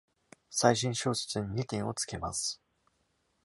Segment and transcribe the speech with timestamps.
[0.49, 2.59] 最新小説に二点をつけます